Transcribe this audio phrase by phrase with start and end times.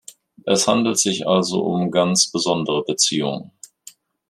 [0.47, 3.51] Es handelt sich also um ganz besondere Beziehungen.